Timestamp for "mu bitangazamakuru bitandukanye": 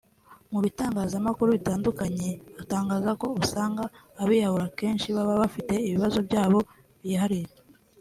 0.51-2.29